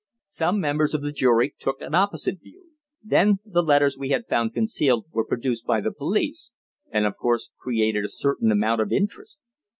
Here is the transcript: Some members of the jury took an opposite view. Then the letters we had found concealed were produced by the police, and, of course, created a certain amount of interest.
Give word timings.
Some 0.29 0.59
members 0.59 0.95
of 0.95 1.03
the 1.03 1.11
jury 1.11 1.53
took 1.59 1.79
an 1.79 1.93
opposite 1.93 2.39
view. 2.41 2.71
Then 3.03 3.37
the 3.45 3.61
letters 3.61 3.99
we 3.99 4.09
had 4.09 4.25
found 4.25 4.51
concealed 4.51 5.05
were 5.11 5.23
produced 5.23 5.67
by 5.67 5.79
the 5.79 5.91
police, 5.93 6.55
and, 6.91 7.05
of 7.05 7.15
course, 7.17 7.51
created 7.59 8.03
a 8.05 8.09
certain 8.09 8.51
amount 8.51 8.81
of 8.81 8.91
interest. 8.91 9.37